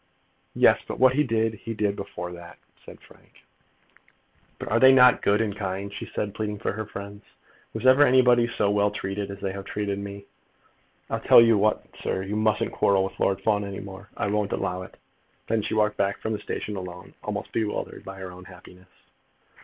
[0.55, 3.45] "Yes; but what he did, he did before that," said Frank.
[4.57, 7.23] "But are they not good and kind?" she said, pleading for her friends.
[7.71, 10.25] "Was ever anybody so well treated as they have treated me?
[11.11, 14.09] I'll tell you what, sir, you mustn't quarrel with Lord Fawn any more.
[14.17, 14.97] I won't allow it."
[15.45, 18.89] Then she walked back from the station alone, almost bewildered by her own happiness.